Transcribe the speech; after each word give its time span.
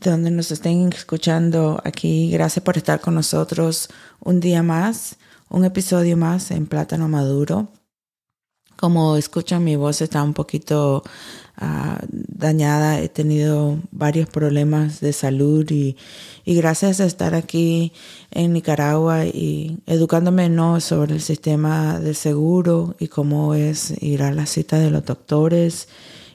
donde 0.00 0.30
nos 0.30 0.50
estén 0.50 0.92
escuchando 0.92 1.80
aquí. 1.84 2.30
Gracias 2.30 2.64
por 2.64 2.76
estar 2.76 3.00
con 3.00 3.14
nosotros 3.14 3.88
un 4.20 4.40
día 4.40 4.62
más, 4.62 5.16
un 5.48 5.64
episodio 5.64 6.16
más 6.16 6.50
en 6.50 6.66
Plátano 6.66 7.08
Maduro. 7.08 7.68
Como 8.76 9.16
escuchan, 9.16 9.62
mi 9.62 9.76
voz 9.76 10.00
está 10.00 10.22
un 10.24 10.34
poquito 10.34 11.04
uh, 11.60 12.04
dañada. 12.10 13.00
He 13.00 13.08
tenido 13.08 13.78
varios 13.92 14.28
problemas 14.28 15.00
de 15.00 15.12
salud 15.12 15.70
y, 15.70 15.96
y, 16.44 16.56
gracias 16.56 16.98
a 16.98 17.04
estar 17.04 17.36
aquí 17.36 17.92
en 18.32 18.52
Nicaragua 18.52 19.26
y 19.26 19.78
educándome 19.86 20.48
no 20.48 20.80
sobre 20.80 21.14
el 21.14 21.20
sistema 21.20 22.00
de 22.00 22.14
seguro 22.14 22.96
y 22.98 23.06
cómo 23.06 23.54
es 23.54 24.02
ir 24.02 24.24
a 24.24 24.32
la 24.32 24.46
cita 24.46 24.80
de 24.80 24.90
los 24.90 25.04
doctores 25.04 25.88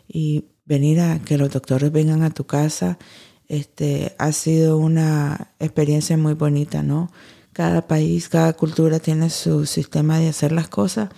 y 0.08 0.46
venir 0.64 1.02
a 1.02 1.20
que 1.20 1.38
los 1.38 1.50
doctores 1.50 1.92
vengan 1.92 2.24
a 2.24 2.30
tu 2.30 2.46
casa 2.46 2.98
este, 3.48 4.16
ha 4.18 4.32
sido 4.32 4.78
una 4.78 5.52
experiencia 5.60 6.18
muy 6.18 6.34
bonita, 6.34 6.84
¿no? 6.84 7.12
Cada 7.54 7.88
país, 7.88 8.30
cada 8.30 8.54
cultura 8.54 9.00
tiene 9.00 9.30
su 9.30 9.66
sistema 9.66 10.20
de 10.20 10.30
hacer 10.30 10.52
las 10.52 10.68
cosas 10.68 11.10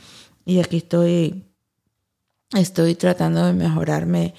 y 0.46 0.60
aquí 0.60 0.78
estoy, 0.78 1.44
estoy 2.56 2.96
tratando 2.96 3.46
de 3.46 3.54
mejorarme 3.54 4.34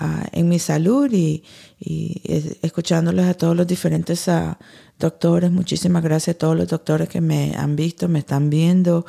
uh, 0.00 0.26
en 0.32 0.48
mi 0.48 0.58
salud 0.58 1.10
y, 1.12 1.42
y, 1.80 2.22
escuchándoles 2.62 3.26
a 3.26 3.34
todos 3.34 3.56
los 3.56 3.66
diferentes 3.66 4.28
uh, 4.28 4.54
doctores. 4.98 5.50
Muchísimas 5.50 6.04
gracias 6.04 6.36
a 6.36 6.38
todos 6.38 6.56
los 6.56 6.68
doctores 6.68 7.08
que 7.08 7.20
me 7.20 7.54
han 7.56 7.74
visto, 7.74 8.08
me 8.08 8.20
están 8.20 8.48
viendo 8.48 9.04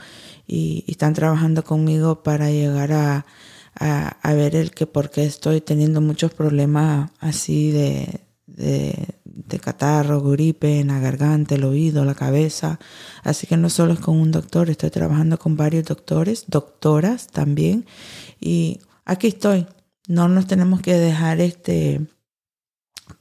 y 0.48 0.84
están 0.88 1.14
trabajando 1.14 1.64
conmigo 1.64 2.24
para 2.24 2.50
llegar 2.50 2.92
a, 2.92 3.26
a, 3.76 4.34
ver 4.34 4.56
el 4.56 4.72
que 4.72 4.88
por 4.88 5.10
qué 5.10 5.26
estoy 5.26 5.62
teniendo 5.62 6.02
muchos 6.02 6.34
problemas 6.34 7.12
así 7.20 7.72
de, 7.72 8.22
de, 8.46 9.60
catarro, 9.60 10.22
gripe 10.22 10.80
en 10.80 10.88
la 10.88 11.00
garganta, 11.00 11.56
el 11.56 11.64
oído, 11.64 12.06
la 12.06 12.16
cabeza. 12.16 12.80
Así 13.24 13.48
que 13.48 13.58
no 13.58 13.70
solo 13.70 13.94
es 13.94 14.00
con 14.00 14.20
un 14.20 14.32
doctor, 14.32 14.70
estoy 14.70 14.90
trabajando 14.90 15.38
con 15.38 15.56
varios 15.56 15.86
doctores, 15.86 16.46
doctoras 16.48 17.28
también. 17.28 17.86
Y 18.40 18.80
aquí 19.06 19.28
estoy. 19.28 19.68
No 20.08 20.28
nos 20.28 20.48
tenemos 20.48 20.82
que 20.82 20.96
dejar 20.96 21.42
este 21.42 22.02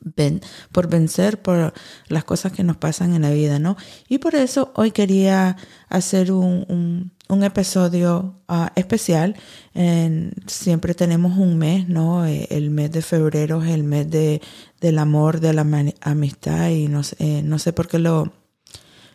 ven, 0.01 0.41
por 0.73 0.89
vencer 0.89 1.41
por 1.41 1.73
las 2.09 2.25
cosas 2.25 2.53
que 2.53 2.65
nos 2.65 2.77
pasan 2.77 3.15
en 3.15 3.23
la 3.23 3.31
vida, 3.31 3.59
¿no? 3.59 3.77
Y 4.09 4.19
por 4.19 4.35
eso 4.35 4.73
hoy 4.75 4.91
quería 4.93 5.57
hacer 5.89 6.33
un, 6.33 7.13
un 7.31 7.45
episodio 7.45 8.35
uh, 8.49 8.67
especial. 8.75 9.37
En, 9.75 10.33
siempre 10.47 10.95
tenemos 10.95 11.39
un 11.39 11.57
mes, 11.57 11.89
¿no? 11.89 12.27
Eh, 12.27 12.47
el 12.51 12.71
mes 12.71 12.91
de 12.91 13.03
febrero 13.03 13.63
es 13.63 13.71
el 13.71 13.85
mes 13.85 14.11
de, 14.11 14.43
del 14.81 14.99
amor, 14.99 15.41
de 15.41 15.53
la 15.53 15.67
amistad 16.01 16.71
y 16.71 16.89
no, 16.89 17.03
eh, 17.19 17.43
no 17.43 17.59
sé 17.59 17.73
por 17.73 17.89
qué 17.89 17.99
lo, 17.99 18.33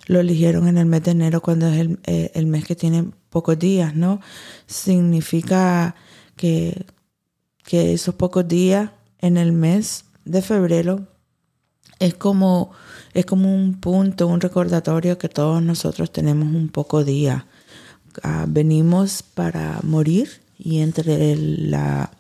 lo 0.08 0.20
eligieron 0.20 0.68
en 0.68 0.78
el 0.78 0.86
mes 0.86 1.04
de 1.04 1.12
enero 1.12 1.42
cuando 1.42 1.68
es 1.68 1.80
el, 1.80 2.00
eh, 2.06 2.32
el 2.34 2.48
mes 2.48 2.66
que 2.66 2.76
tiene 2.76 3.12
pocos 3.30 3.60
días, 3.60 3.96
¿no? 3.96 4.22
Significa 4.66 5.96
que, 6.36 6.86
que 7.64 7.94
esos 7.94 8.16
pocos 8.16 8.48
días 8.48 8.92
en 9.20 9.38
el 9.38 9.52
mes 9.52 10.06
de 10.24 10.42
febrero 10.42 11.08
es 12.00 12.14
como, 12.14 12.72
es 13.14 13.26
como 13.26 13.54
un 13.54 13.80
punto, 13.80 14.28
un 14.28 14.42
recordatorio 14.42 15.18
que 15.18 15.30
todos 15.30 15.62
nosotros 15.62 16.12
tenemos 16.12 16.54
un 16.54 16.70
poco 16.70 17.04
día. 17.04 17.48
Uh, 18.24 18.46
venimos 18.48 19.24
para 19.24 19.80
morir 19.84 20.42
y 20.58 20.80
entre 20.80 21.36
la, 21.36 22.12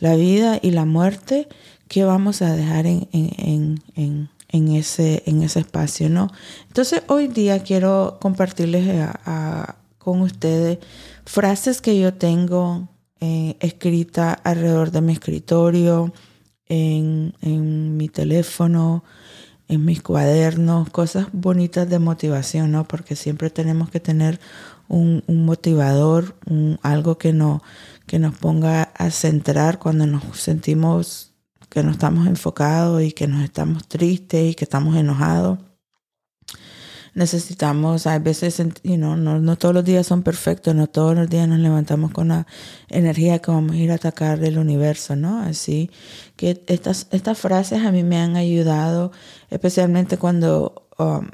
la, 0.00 0.16
vida 0.16 0.58
y 0.62 0.70
la 0.70 0.84
muerte, 0.84 1.48
¿qué 1.88 2.04
vamos 2.04 2.40
a 2.42 2.54
dejar 2.54 2.86
en, 2.86 3.08
en, 3.12 4.30
en, 4.48 4.68
ese, 4.72 5.22
en 5.26 5.42
ese 5.42 5.60
espacio? 5.60 6.08
¿no? 6.08 6.30
Entonces 6.68 7.02
hoy 7.08 7.28
día 7.28 7.62
quiero 7.62 8.18
compartirles 8.20 8.88
a, 9.00 9.20
a, 9.24 9.76
con 9.98 10.22
ustedes 10.22 10.78
frases 11.26 11.80
que 11.80 11.98
yo 11.98 12.14
tengo 12.14 12.88
eh, 13.20 13.56
escritas 13.60 14.38
alrededor 14.44 14.90
de 14.90 15.00
mi 15.00 15.12
escritorio, 15.12 16.12
en, 16.66 17.34
en 17.42 17.96
mi 17.96 18.08
teléfono, 18.08 19.04
en 19.68 19.84
mis 19.84 20.02
cuadernos, 20.02 20.90
cosas 20.90 21.28
bonitas 21.32 21.88
de 21.88 21.98
motivación, 21.98 22.72
¿no? 22.72 22.84
Porque 22.84 23.16
siempre 23.16 23.50
tenemos 23.50 23.90
que 23.90 24.00
tener 24.00 24.40
un, 24.88 25.24
un 25.26 25.44
motivador, 25.44 26.36
un, 26.46 26.78
algo 26.82 27.18
que, 27.18 27.32
no, 27.32 27.62
que 28.06 28.18
nos 28.18 28.36
ponga 28.36 28.84
a 28.94 29.10
centrar 29.10 29.78
cuando 29.78 30.06
nos 30.06 30.38
sentimos 30.38 31.32
que 31.70 31.82
no 31.82 31.90
estamos 31.90 32.26
enfocados 32.26 33.02
y 33.02 33.12
que 33.12 33.26
nos 33.26 33.42
estamos 33.42 33.88
tristes 33.88 34.52
y 34.52 34.54
que 34.54 34.64
estamos 34.64 34.96
enojados 34.96 35.58
necesitamos, 37.14 38.06
a 38.06 38.18
veces, 38.18 38.58
you 38.82 38.96
know, 38.96 39.16
no, 39.16 39.38
no 39.38 39.56
todos 39.56 39.74
los 39.74 39.84
días 39.84 40.06
son 40.06 40.22
perfectos, 40.22 40.74
no 40.74 40.88
todos 40.88 41.14
los 41.14 41.28
días 41.28 41.48
nos 41.48 41.60
levantamos 41.60 42.10
con 42.10 42.28
la 42.28 42.46
energía 42.88 43.38
que 43.38 43.50
vamos 43.50 43.72
a 43.72 43.76
ir 43.76 43.92
a 43.92 43.94
atacar 43.94 44.42
el 44.42 44.58
universo, 44.58 45.14
¿no? 45.16 45.40
Así 45.40 45.90
que 46.36 46.62
estas, 46.66 47.06
estas 47.12 47.38
frases 47.38 47.84
a 47.84 47.92
mí 47.92 48.02
me 48.02 48.18
han 48.18 48.36
ayudado, 48.36 49.12
especialmente 49.50 50.18
cuando 50.18 50.88
um, 50.98 51.28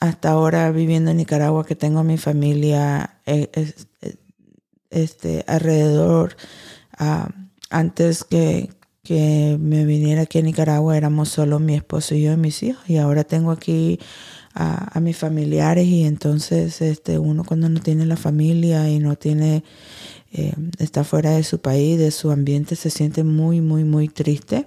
hasta 0.00 0.30
ahora 0.30 0.70
viviendo 0.72 1.10
en 1.10 1.18
Nicaragua, 1.18 1.66
que 1.66 1.76
tengo 1.76 2.02
mi 2.02 2.16
familia 2.16 3.18
eh, 3.26 3.50
este, 4.90 5.44
alrededor, 5.46 6.36
uh, 6.98 7.28
antes 7.70 8.24
que, 8.24 8.70
que 9.06 9.56
me 9.60 9.84
viniera 9.84 10.22
aquí 10.22 10.38
a 10.38 10.42
Nicaragua 10.42 10.96
éramos 10.96 11.28
solo 11.28 11.60
mi 11.60 11.74
esposo 11.74 12.14
y 12.14 12.22
yo 12.22 12.32
y 12.32 12.36
mis 12.36 12.62
hijos. 12.62 12.82
Y 12.88 12.96
ahora 12.96 13.22
tengo 13.22 13.52
aquí 13.52 14.00
a, 14.54 14.98
mis 15.00 15.16
familiares 15.16 15.86
y 15.86 16.04
entonces 16.04 16.80
este 16.80 17.18
uno 17.18 17.44
cuando 17.44 17.68
no 17.68 17.80
tiene 17.80 18.06
la 18.06 18.16
familia 18.16 18.88
y 18.88 18.98
no 18.98 19.14
tiene 19.16 19.62
eh, 20.32 20.54
está 20.78 21.04
fuera 21.04 21.30
de 21.32 21.44
su 21.44 21.60
país 21.60 21.98
de 21.98 22.10
su 22.10 22.30
ambiente 22.30 22.74
se 22.74 22.90
siente 22.90 23.22
muy 23.22 23.60
muy 23.60 23.84
muy 23.84 24.08
triste. 24.08 24.66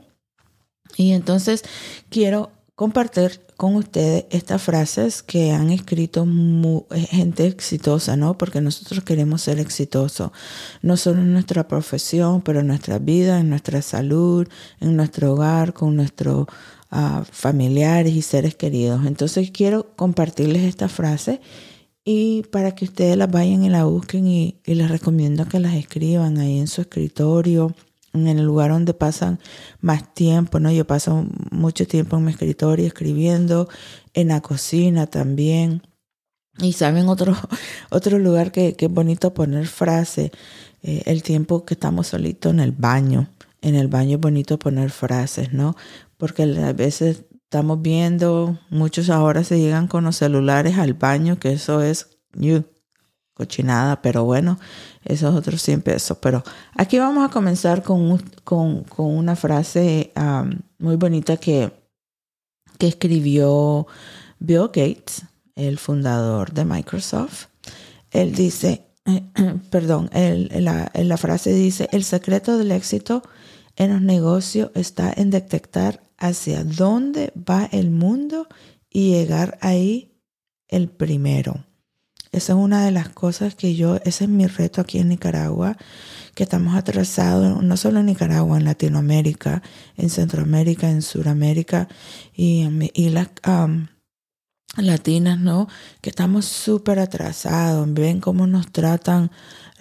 Y 0.96 1.12
entonces 1.12 1.64
quiero 2.10 2.52
compartir 2.80 3.42
con 3.58 3.76
ustedes 3.76 4.24
estas 4.30 4.62
frases 4.62 5.22
que 5.22 5.52
han 5.52 5.70
escrito 5.70 6.26
gente 7.10 7.46
exitosa, 7.46 8.16
¿no? 8.16 8.38
Porque 8.38 8.62
nosotros 8.62 9.04
queremos 9.04 9.42
ser 9.42 9.60
exitosos, 9.60 10.32
no 10.82 10.96
solo 10.96 11.20
en 11.20 11.34
nuestra 11.34 11.68
profesión, 11.68 12.42
pero 12.42 12.62
en 12.62 12.68
nuestra 12.68 12.98
vida, 12.98 13.42
en 13.42 13.50
nuestra 13.50 13.82
salud, 13.82 14.48
en 14.80 14.96
nuestro 14.96 15.34
hogar, 15.34 15.74
con 15.74 15.98
nuestro 15.98 16.48
a 16.90 17.26
familiares 17.30 18.14
y 18.14 18.22
seres 18.22 18.56
queridos. 18.56 19.06
Entonces 19.06 19.52
quiero 19.52 19.94
compartirles 19.98 20.64
esta 20.64 20.88
frase 20.88 21.42
y 22.06 22.44
para 22.44 22.76
que 22.76 22.86
ustedes 22.86 23.18
las 23.18 23.30
vayan 23.30 23.62
y 23.62 23.70
la 23.70 23.84
busquen 23.84 24.26
y, 24.26 24.62
les 24.64 24.90
recomiendo 24.90 25.46
que 25.50 25.60
las 25.60 25.74
escriban 25.74 26.38
ahí 26.38 26.60
en 26.60 26.68
su 26.68 26.80
escritorio, 26.80 27.76
en 28.14 28.28
el 28.28 28.44
lugar 28.44 28.72
donde 28.72 28.94
pasan 28.94 29.40
más 29.82 30.14
tiempo, 30.14 30.60
¿no? 30.60 30.72
Yo 30.72 30.86
paso 30.86 31.26
mucho 31.52 31.88
tiempo 31.88 32.18
en 32.18 32.26
mi 32.26 32.32
escritorio 32.32 32.88
escribiendo, 32.88 33.70
en 34.14 34.30
la 34.30 34.42
cocina 34.42 35.08
también. 35.08 35.84
Y 36.60 36.74
saben 36.74 37.08
otro, 37.08 37.36
otro 37.90 38.20
lugar 38.20 38.52
que, 38.52 38.76
que 38.76 38.86
es 38.86 38.92
bonito 38.92 39.34
poner 39.34 39.68
frase, 39.68 40.32
eh, 40.82 41.04
el 41.06 41.24
tiempo 41.24 41.66
que 41.66 41.74
estamos 41.74 42.08
solitos 42.08 42.54
en 42.54 42.60
el 42.60 42.72
baño. 42.72 43.30
En 43.62 43.76
el 43.76 43.88
baño 43.90 44.16
es 44.16 44.22
bonito 44.22 44.58
poner 44.58 44.90
frases, 44.90 45.52
¿no? 45.52 45.76
porque 46.20 46.44
a 46.44 46.74
veces 46.74 47.24
estamos 47.46 47.82
viendo, 47.82 48.60
muchos 48.70 49.10
ahora 49.10 49.46
se 49.46 49.58
llegan 49.58 49.88
con 49.88 50.04
los 50.04 50.18
celulares 50.18 50.78
al 50.78 50.94
baño, 50.94 51.40
que 51.40 51.54
eso 51.54 51.82
es 51.82 52.20
cochinada, 53.40 54.02
pero 54.02 54.26
bueno, 54.26 54.60
eso 55.06 55.30
es 55.30 55.36
otro 55.36 55.58
siempre 55.58 55.96
eso. 55.96 56.20
Pero 56.20 56.44
aquí 56.76 57.00
vamos 57.00 57.28
a 57.28 57.32
comenzar 57.32 57.82
con, 57.82 58.20
con, 58.44 58.84
con 58.84 59.06
una 59.06 59.36
frase 59.38 60.12
muy 60.78 60.98
bonita 60.98 61.38
que, 61.38 61.72
que 62.78 62.88
escribió 62.88 63.88
Bill 64.40 64.68
Gates, 64.68 65.24
el 65.56 65.78
fundador 65.78 66.52
de 66.52 66.66
Microsoft. 66.66 67.46
Él 68.12 68.36
dice, 68.36 68.86
perdón, 69.72 70.10
él, 70.12 70.50
la 70.54 71.18
frase 71.18 71.54
dice, 71.54 71.88
el 71.94 72.04
secreto 72.04 72.58
del 72.58 72.72
éxito 72.72 73.24
en 73.78 73.94
los 73.94 74.02
negocios 74.02 74.72
está 74.76 75.14
en 75.16 75.30
detectar 75.30 76.04
hacia 76.18 76.66
dónde 76.66 77.32
va 77.50 77.70
el 77.72 77.90
mundo 77.90 78.48
y 78.90 79.12
llegar 79.12 79.58
ahí 79.62 80.10
el 80.68 80.90
primero. 80.90 81.66
Esa 82.32 82.54
es 82.54 82.60
una 82.60 82.86
de 82.86 82.92
las 82.92 83.10
cosas 83.10 83.56
que 83.56 83.76
yo, 83.76 83.98
ese 84.06 84.26
es 84.26 84.30
mi 84.30 84.46
reto 84.46 84.82
aquí 84.82 85.00
en 85.00 85.10
Nicaragua, 85.10 85.78
que 86.36 86.44
estamos 86.44 86.76
atrasados, 86.76 87.64
no 87.64 87.76
solo 87.76 88.00
en 88.02 88.06
Nicaragua, 88.06 88.58
en 88.58 88.66
Latinoamérica, 88.66 89.64
en 89.98 90.10
Centroamérica, 90.10 90.90
en 90.90 91.02
Sudamérica 91.02 91.88
y, 92.36 92.68
las 93.10 93.30
latinas, 94.78 95.40
¿no? 95.40 95.68
Que 96.02 96.12
estamos 96.12 96.46
súper 96.46 97.00
atrasados. 97.00 97.92
Ven 97.92 98.20
cómo 98.20 98.46
nos 98.46 98.72
tratan 98.72 99.32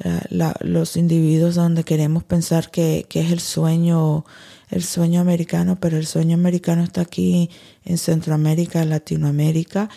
eh, 0.03 0.21
los 0.61 0.97
individuos 0.97 1.55
donde 1.55 1.85
queremos 1.85 2.25
pensar 2.25 2.71
que, 2.71 3.05
que 3.09 3.21
es 3.21 3.31
el 3.31 3.41
sueño 3.41 4.25
el 4.71 4.83
sueño 4.83 5.21
americano, 5.21 5.79
pero 5.81 5.97
el 5.97 6.07
sueño 6.07 6.35
americano 6.35 6.83
está 6.83 7.03
aquí 7.03 7.51
en 7.85 7.99
Centroamérica, 7.99 8.85
Latinoamérica, 8.85 9.89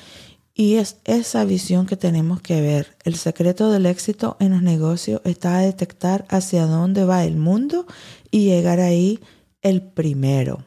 y 0.62 0.76
es 0.76 0.98
esa 1.06 1.44
visión 1.44 1.88
que 1.88 1.98
tenemos 1.98 2.40
que 2.40 2.62
ver. 2.62 2.96
El 3.04 3.16
secreto 3.16 3.72
del 3.72 3.88
éxito 3.88 4.38
en 4.40 4.52
los 4.52 4.62
negocios 4.62 5.20
está 5.24 5.58
a 5.58 5.62
detectar 5.62 6.28
hacia 6.30 6.68
dónde 6.68 7.04
va 7.04 7.26
el 7.26 7.36
mundo 7.36 7.88
y 8.30 8.46
llegar 8.46 8.80
ahí 8.80 9.20
el 9.64 9.82
primero. 9.82 10.64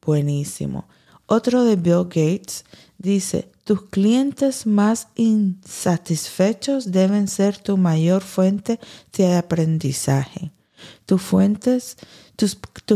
Buenísimo. 0.00 0.86
Otro 1.26 1.64
de 1.64 1.74
Bill 1.74 2.04
Gates 2.04 2.64
dice, 2.96 3.50
tus 3.64 3.82
clientes 3.86 4.66
más 4.66 5.08
insatisfechos 5.16 6.92
deben 6.92 7.26
ser 7.26 7.58
tu 7.58 7.76
mayor 7.76 8.22
fuente 8.22 8.78
de 9.16 9.34
aprendizaje. 9.34 10.52
Tus 11.06 11.24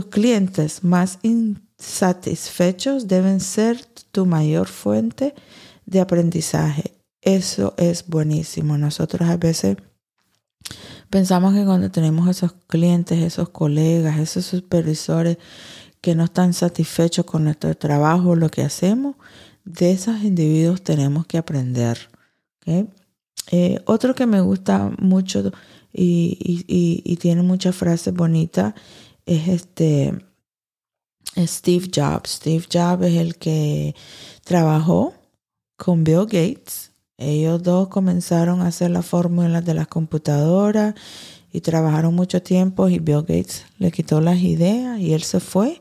clientes 0.09 0.85
más 0.85 1.19
insatisfechos 1.23 3.09
deben 3.09 3.41
ser 3.41 3.85
tu 4.13 4.25
mayor 4.25 4.69
fuente 4.69 5.35
de 5.35 5.59
aprendizaje. 5.97 6.95
Eso 7.21 7.75
es 7.77 8.07
buenísimo. 8.07 8.79
Nosotros 8.79 9.29
a 9.29 9.37
veces 9.37 9.77
pensamos 11.11 11.55
que 11.55 11.65
cuando 11.65 11.91
tenemos 11.91 12.29
esos 12.29 12.53
clientes, 12.67 13.19
esos 13.19 13.49
colegas, 13.49 14.19
esos 14.19 14.47
supervisores 14.47 15.39
que 16.01 16.15
no 16.15 16.25
están 16.25 16.53
satisfechos 16.53 17.25
con 17.25 17.45
nuestro 17.45 17.75
trabajo, 17.77 18.37
lo 18.37 18.49
que 18.51 18.63
hacemos, 18.63 19.17
de 19.65 19.91
esos 19.91 20.23
individuos 20.23 20.83
tenemos 20.83 21.27
que 21.27 21.39
aprender. 21.39 21.99
Eh, 23.51 23.81
otro 23.87 24.15
que 24.15 24.27
me 24.27 24.41
gusta 24.41 24.91
mucho 24.99 25.53
y, 25.93 26.65
y 26.69 27.17
tiene 27.17 27.43
muchas 27.43 27.75
frases 27.75 28.13
bonitas 28.13 28.75
es 29.27 29.49
este 29.49 30.15
Steve 31.37 31.91
Jobs. 31.95 32.31
Steve 32.31 32.67
Jobs 32.73 33.07
es 33.07 33.15
el 33.17 33.37
que 33.37 33.95
trabajó 34.45 35.15
con 35.79 36.05
Bill 36.05 36.27
Gates. 36.27 36.93
Ellos 37.17 37.63
dos 37.63 37.89
comenzaron 37.89 38.61
a 38.61 38.67
hacer 38.67 38.91
las 38.91 39.07
fórmulas 39.07 39.65
de 39.65 39.75
las 39.75 39.89
computadoras 39.89 40.95
y 41.51 41.63
trabajaron 41.63 42.15
mucho 42.15 42.43
tiempo 42.43 42.89
y 42.89 42.99
Bill 42.99 43.23
Gates 43.23 43.65
le 43.79 43.91
quitó 43.91 44.21
las 44.21 44.39
ideas 44.39 45.01
y 45.01 45.15
él 45.15 45.23
se 45.23 45.41
fue 45.41 45.81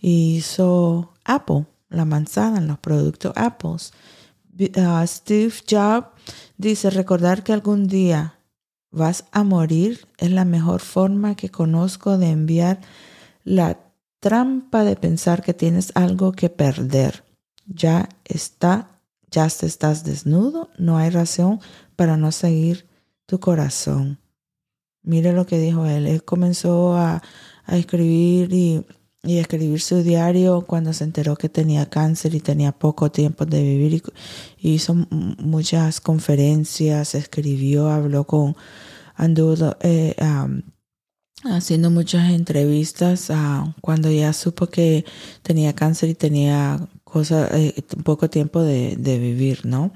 y 0.00 0.36
hizo 0.36 1.12
Apple, 1.24 1.66
la 1.88 2.04
manzana, 2.04 2.60
los 2.60 2.78
productos 2.78 3.32
Apple. 3.34 3.76
Uh, 4.58 5.06
Steve 5.06 5.54
Jobs 5.68 6.08
dice, 6.56 6.90
recordar 6.90 7.42
que 7.42 7.52
algún 7.52 7.88
día 7.88 8.38
vas 8.90 9.24
a 9.32 9.42
morir 9.42 10.06
es 10.18 10.30
la 10.30 10.44
mejor 10.44 10.80
forma 10.80 11.34
que 11.34 11.48
conozco 11.48 12.18
de 12.18 12.30
enviar 12.30 12.80
la 13.44 13.78
trampa 14.20 14.84
de 14.84 14.96
pensar 14.96 15.42
que 15.42 15.54
tienes 15.54 15.92
algo 15.94 16.32
que 16.32 16.50
perder. 16.50 17.24
Ya 17.66 18.08
está 18.24 18.99
ya 19.30 19.46
estás 19.46 20.04
desnudo, 20.04 20.70
no 20.78 20.98
hay 20.98 21.10
razón 21.10 21.60
para 21.96 22.16
no 22.16 22.32
seguir 22.32 22.88
tu 23.26 23.40
corazón. 23.40 24.18
Mire 25.02 25.32
lo 25.32 25.46
que 25.46 25.58
dijo 25.58 25.86
él. 25.86 26.06
Él 26.06 26.24
comenzó 26.24 26.94
a, 26.96 27.22
escribir 27.68 28.52
y, 28.52 28.84
y, 29.22 29.38
escribir 29.38 29.80
su 29.80 30.02
diario 30.02 30.62
cuando 30.66 30.92
se 30.92 31.04
enteró 31.04 31.36
que 31.36 31.48
tenía 31.48 31.88
cáncer 31.88 32.34
y 32.34 32.40
tenía 32.40 32.72
poco 32.72 33.10
tiempo 33.12 33.46
de 33.46 33.62
vivir. 33.62 34.02
Y, 34.58 34.72
hizo 34.72 34.94
muchas 34.94 36.00
conferencias, 36.00 37.14
escribió, 37.14 37.88
habló 37.90 38.24
con, 38.24 38.56
anduvo 39.14 39.76
eh, 39.80 40.16
haciendo 41.44 41.90
muchas 41.90 42.30
entrevistas 42.30 43.30
uh, 43.30 43.72
cuando 43.80 44.10
ya 44.10 44.32
supo 44.32 44.66
que 44.66 45.04
tenía 45.42 45.74
cáncer 45.74 46.10
y 46.10 46.14
tenía 46.14 46.88
cosa, 47.10 47.48
eh, 47.52 47.74
poco 48.04 48.30
tiempo 48.30 48.62
de, 48.62 48.96
vivir, 48.96 49.66
¿no? 49.66 49.92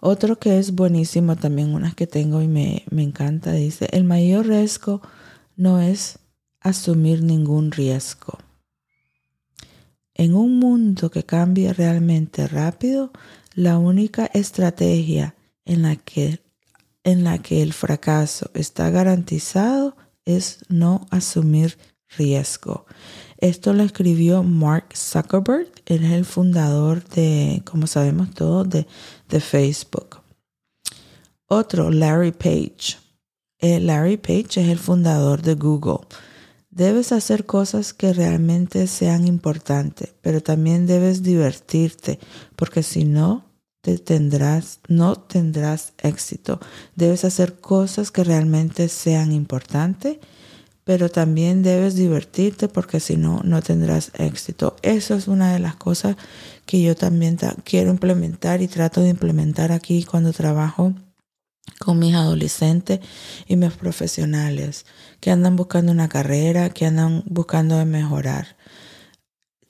Otro 0.00 0.38
que 0.38 0.58
es 0.58 0.74
buenísimo 0.74 1.36
también, 1.36 1.74
unas 1.74 1.94
que 1.94 2.06
tengo 2.06 2.40
y 2.42 2.48
me, 2.48 2.84
me 2.90 3.02
encanta, 3.02 3.52
dice, 3.52 3.88
el 3.92 4.04
mayor 4.04 4.46
riesgo 4.46 5.02
no 5.56 5.80
es 5.80 6.18
asumir 6.60 7.22
ningún 7.22 7.70
riesgo. 7.70 8.38
En 10.14 10.34
un 10.34 10.58
mundo 10.58 11.10
que 11.10 11.24
cambia 11.24 11.72
realmente 11.72 12.46
rápido, 12.46 13.10
la 13.54 13.78
única 13.78 14.26
estrategia 14.26 15.34
en 15.64 15.82
la 15.82 15.96
que, 15.96 16.40
en 17.04 17.24
la 17.24 17.38
que 17.38 17.62
el 17.62 17.72
fracaso 17.72 18.50
está 18.54 18.90
garantizado 18.90 19.96
es 20.24 20.58
no 20.68 21.06
asumir 21.10 21.70
riesgo. 21.70 21.89
Esto 23.38 23.72
lo 23.72 23.82
escribió 23.82 24.42
Mark 24.42 24.94
Zuckerberg, 24.94 25.68
él 25.86 26.04
es 26.04 26.12
el 26.12 26.24
fundador 26.24 27.02
de, 27.04 27.62
como 27.64 27.86
sabemos 27.86 28.30
todos, 28.34 28.68
de, 28.68 29.40
Facebook. 29.40 30.20
Otro, 31.46 31.90
Larry 31.90 32.32
Page. 32.32 32.98
Eh, 33.58 33.80
Larry 33.80 34.16
Page 34.16 34.60
es 34.60 34.68
el 34.68 34.78
fundador 34.78 35.42
de 35.42 35.54
Google. 35.54 36.06
Debes 36.70 37.12
hacer 37.12 37.46
cosas 37.46 37.94
que 37.94 38.12
realmente 38.12 38.86
sean 38.86 39.26
importantes, 39.26 40.14
pero 40.20 40.42
también 40.42 40.86
debes 40.86 41.22
divertirte, 41.22 42.18
porque 42.56 42.82
si 42.82 43.04
no, 43.04 43.44
te 43.80 43.98
tendrás, 43.98 44.80
no 44.88 45.16
tendrás 45.16 45.94
éxito. 45.98 46.60
Debes 46.94 47.24
hacer 47.24 47.60
cosas 47.60 48.10
que 48.10 48.24
realmente 48.24 48.88
sean 48.88 49.32
importantes 49.32 50.18
pero 50.84 51.08
también 51.08 51.62
debes 51.62 51.94
divertirte 51.94 52.68
porque 52.68 53.00
si 53.00 53.16
no, 53.16 53.40
no 53.44 53.62
tendrás 53.62 54.12
éxito. 54.14 54.76
Eso 54.82 55.14
es 55.14 55.28
una 55.28 55.52
de 55.52 55.58
las 55.58 55.76
cosas 55.76 56.16
que 56.66 56.82
yo 56.82 56.94
también 56.96 57.38
quiero 57.64 57.90
implementar 57.90 58.62
y 58.62 58.68
trato 58.68 59.00
de 59.00 59.10
implementar 59.10 59.72
aquí 59.72 60.04
cuando 60.04 60.32
trabajo 60.32 60.94
con 61.78 61.98
mis 61.98 62.14
adolescentes 62.14 63.00
y 63.46 63.56
mis 63.56 63.72
profesionales 63.72 64.86
que 65.20 65.30
andan 65.30 65.56
buscando 65.56 65.92
una 65.92 66.08
carrera, 66.08 66.70
que 66.70 66.86
andan 66.86 67.22
buscando 67.26 67.84
mejorar. 67.86 68.56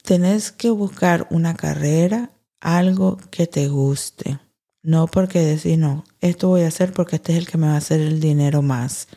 Tenés 0.02 0.50
que 0.52 0.70
buscar 0.70 1.26
una 1.30 1.54
carrera, 1.54 2.30
algo 2.60 3.18
que 3.30 3.46
te 3.46 3.68
guste. 3.68 4.38
No 4.82 5.06
porque 5.08 5.40
decir, 5.40 5.78
no, 5.78 6.04
esto 6.20 6.48
voy 6.48 6.62
a 6.62 6.68
hacer 6.68 6.92
porque 6.92 7.16
este 7.16 7.32
es 7.32 7.38
el 7.38 7.46
que 7.46 7.58
me 7.58 7.66
va 7.66 7.74
a 7.74 7.78
hacer 7.78 8.00
el 8.00 8.20
dinero 8.20 8.62
más. 8.62 9.08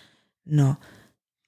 No, 0.43 0.79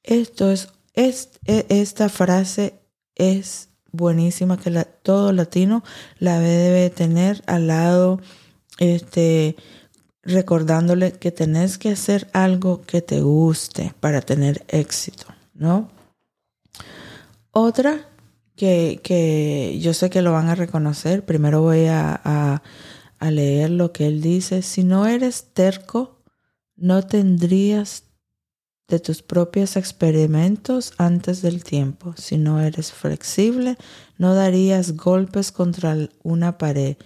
esto 0.05 0.51
es, 0.51 0.69
e, 0.93 1.65
esta 1.69 2.09
frase 2.09 2.79
es 3.15 3.69
buenísima 3.91 4.57
que 4.57 4.71
todo 5.03 5.31
latino 5.31 5.83
la 6.19 6.39
debe 6.39 6.89
tener 6.89 7.43
al 7.47 7.67
lado, 7.67 8.19
este, 8.77 9.55
recordándole 10.21 11.13
que 11.13 11.31
tenés 11.31 11.77
que 11.77 11.91
hacer 11.91 12.27
algo 12.33 12.81
que 12.81 13.01
te 13.01 13.21
guste 13.21 13.93
para 14.00 14.21
tener 14.21 14.65
éxito, 14.67 15.27
¿no? 15.53 15.89
Otra 17.51 18.09
que, 18.55 19.00
que 19.03 19.79
yo 19.79 19.93
sé 19.93 20.09
que 20.09 20.21
lo 20.21 20.33
van 20.33 20.50
a 20.50 20.55
reconocer, 20.55 21.25
primero 21.25 21.62
voy 21.62 21.85
a, 21.85 22.62
a 23.19 23.31
leer 23.31 23.69
lo 23.69 23.91
que 23.91 24.07
él 24.07 24.21
dice, 24.21 24.62
si 24.62 24.83
no 24.83 25.05
eres 25.07 25.53
terco, 25.53 26.21
no 26.75 27.03
tendrías 27.03 28.04
de 28.87 28.99
tus 28.99 29.21
propios 29.21 29.77
experimentos 29.77 30.93
antes 30.97 31.41
del 31.41 31.63
tiempo. 31.63 32.13
Si 32.17 32.37
no 32.37 32.61
eres 32.61 32.91
flexible, 32.91 33.77
no 34.17 34.35
darías 34.35 34.95
golpes 34.95 35.51
contra 35.51 35.97
una 36.23 36.57
pared 36.57 36.97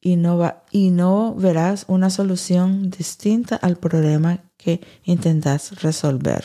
y 0.00 0.16
no, 0.16 0.36
va, 0.36 0.64
y 0.70 0.90
no 0.90 1.34
verás 1.34 1.84
una 1.88 2.10
solución 2.10 2.90
distinta 2.90 3.56
al 3.56 3.76
problema 3.76 4.42
que 4.56 4.80
intentas 5.04 5.80
resolver. 5.80 6.44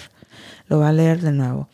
Lo 0.67 0.79
va 0.79 0.89
a 0.89 0.93
leer 0.93 1.21
de 1.21 1.31
nuevo. 1.31 1.67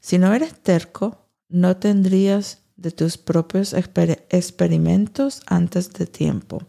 Si 0.00 0.18
no 0.18 0.32
eres 0.32 0.54
terco, 0.60 1.28
no 1.48 1.76
tendrías 1.76 2.62
de 2.76 2.90
tus 2.90 3.18
propios 3.18 3.74
experimentos 3.74 5.42
antes 5.46 5.92
de 5.92 6.06
tiempo. 6.06 6.62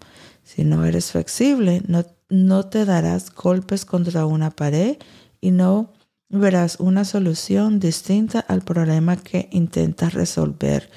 Si 0.43 0.63
no 0.63 0.85
eres 0.85 1.11
flexible, 1.11 1.81
no, 1.87 2.05
no 2.29 2.67
te 2.67 2.85
darás 2.85 3.33
golpes 3.33 3.85
contra 3.85 4.25
una 4.25 4.51
pared 4.51 4.97
y 5.45 5.51
no 5.51 5.93
verás 6.27 6.77
una 6.79 7.05
solución 7.05 7.79
distinta 7.79 8.39
al 8.39 8.63
problema 8.63 9.15
que 9.15 9.47
intentas 9.51 10.15
resolver. 10.15 10.89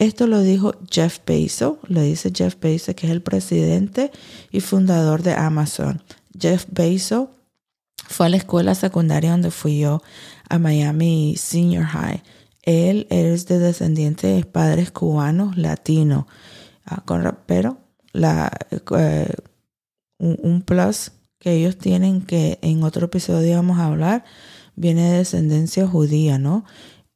Esto 0.00 0.26
lo 0.26 0.40
dijo 0.40 0.74
Jeff 0.90 1.20
Bezos, 1.24 1.76
lo 1.86 2.00
dice 2.00 2.32
Jeff 2.34 2.56
Bezos, 2.60 2.96
que 2.96 3.06
es 3.06 3.12
el 3.12 3.22
presidente 3.22 4.10
y 4.50 4.58
fundador 4.58 5.22
de 5.22 5.34
Amazon. 5.34 6.02
Jeff 6.36 6.66
Bezos 6.68 7.28
fue 8.08 8.26
a 8.26 8.28
la 8.30 8.38
escuela 8.38 8.74
secundaria 8.74 9.30
donde 9.30 9.52
fui 9.52 9.78
yo, 9.78 10.02
a 10.48 10.58
Miami 10.58 11.36
Senior 11.38 11.84
High. 11.84 12.24
Él 12.62 13.06
es 13.08 13.46
de 13.46 13.60
descendientes 13.60 14.36
de 14.36 14.44
padres 14.44 14.90
cubanos 14.90 15.56
latinos, 15.56 16.24
ah, 16.86 17.04
pero 17.46 17.78
la, 18.12 18.50
eh, 18.98 19.32
un 20.18 20.62
plus 20.62 21.12
que 21.42 21.54
ellos 21.54 21.76
tienen 21.76 22.22
que 22.22 22.60
en 22.62 22.84
otro 22.84 23.06
episodio 23.06 23.56
vamos 23.56 23.80
a 23.80 23.86
hablar, 23.86 24.24
viene 24.76 25.10
de 25.10 25.18
descendencia 25.18 25.88
judía, 25.88 26.38
¿no? 26.38 26.64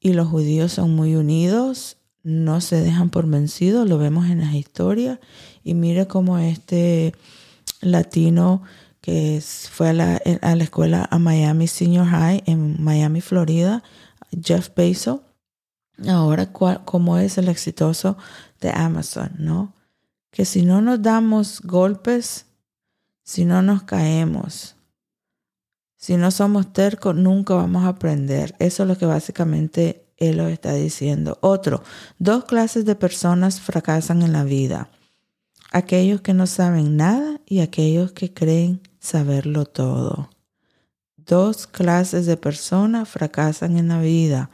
Y 0.00 0.14
los 0.14 0.26
judíos 0.26 0.72
son 0.72 0.96
muy 0.96 1.14
unidos, 1.14 1.98
no 2.24 2.60
se 2.60 2.80
dejan 2.80 3.10
por 3.10 3.28
vencidos, 3.28 3.88
lo 3.88 3.98
vemos 3.98 4.26
en 4.26 4.40
las 4.40 4.52
historias. 4.52 5.20
Y 5.62 5.74
mire 5.74 6.08
cómo 6.08 6.38
este 6.38 7.14
latino 7.80 8.62
que 9.00 9.40
fue 9.70 9.90
a 9.90 9.92
la, 9.92 10.20
a 10.42 10.56
la 10.56 10.64
escuela 10.64 11.06
a 11.08 11.20
Miami 11.20 11.68
Senior 11.68 12.06
High 12.06 12.42
en 12.46 12.82
Miami, 12.82 13.20
Florida, 13.20 13.84
Jeff 14.42 14.70
Bezos, 14.74 15.20
ahora 16.08 16.52
cómo 16.52 17.16
es 17.18 17.38
el 17.38 17.48
exitoso 17.48 18.16
de 18.60 18.70
Amazon, 18.70 19.30
¿no? 19.38 19.72
Que 20.32 20.44
si 20.44 20.62
no 20.62 20.82
nos 20.82 21.00
damos 21.00 21.60
golpes, 21.60 22.45
si 23.26 23.44
no 23.44 23.60
nos 23.60 23.82
caemos, 23.82 24.76
si 25.96 26.16
no 26.16 26.30
somos 26.30 26.72
tercos, 26.72 27.16
nunca 27.16 27.54
vamos 27.54 27.84
a 27.84 27.88
aprender. 27.88 28.54
Eso 28.60 28.84
es 28.84 28.88
lo 28.88 28.96
que 28.96 29.04
básicamente 29.04 30.06
él 30.16 30.36
lo 30.36 30.46
está 30.46 30.72
diciendo. 30.74 31.36
Otro, 31.40 31.82
dos 32.20 32.44
clases 32.44 32.84
de 32.84 32.94
personas 32.94 33.60
fracasan 33.60 34.22
en 34.22 34.32
la 34.32 34.44
vida. 34.44 34.90
Aquellos 35.72 36.20
que 36.20 36.34
no 36.34 36.46
saben 36.46 36.96
nada 36.96 37.40
y 37.46 37.58
aquellos 37.58 38.12
que 38.12 38.32
creen 38.32 38.80
saberlo 39.00 39.64
todo. 39.64 40.30
Dos 41.16 41.66
clases 41.66 42.26
de 42.26 42.36
personas 42.36 43.08
fracasan 43.08 43.76
en 43.76 43.88
la 43.88 44.00
vida. 44.00 44.50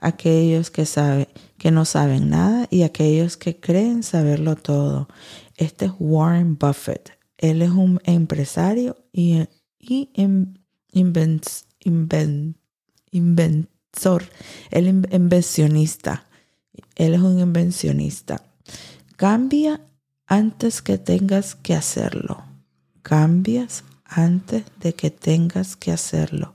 Aquellos 0.00 0.70
que, 0.70 0.86
que 1.58 1.70
no 1.70 1.84
saben 1.84 2.30
nada 2.30 2.68
y 2.70 2.84
aquellos 2.84 3.36
que 3.36 3.60
creen 3.60 4.02
saberlo 4.02 4.56
todo. 4.56 5.08
Este 5.58 5.84
es 5.84 5.92
Warren 5.98 6.56
Buffett. 6.56 7.23
Él 7.44 7.60
es 7.60 7.72
un 7.72 8.00
empresario 8.04 8.96
y, 9.12 9.46
y 9.78 10.08
inventor, 13.12 14.22
el 14.70 14.86
invencionista. 14.88 16.24
Él 16.96 17.12
es 17.12 17.20
un 17.20 17.38
invencionista. 17.38 18.42
Cambia 19.16 19.82
antes 20.26 20.80
que 20.80 20.96
tengas 20.96 21.54
que 21.54 21.74
hacerlo. 21.74 22.42
Cambias 23.02 23.84
antes 24.06 24.64
de 24.80 24.94
que 24.94 25.10
tengas 25.10 25.76
que 25.76 25.92
hacerlo. 25.92 26.54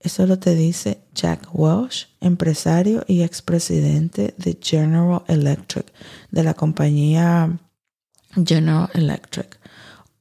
Eso 0.00 0.26
lo 0.26 0.38
te 0.38 0.54
dice 0.54 1.00
Jack 1.14 1.48
Welch, 1.54 2.10
empresario 2.20 3.04
y 3.08 3.22
expresidente 3.22 4.34
de 4.36 4.58
General 4.60 5.22
Electric, 5.28 5.90
de 6.30 6.44
la 6.44 6.52
compañía 6.52 7.58
General 8.34 8.90
Electric. 8.92 9.59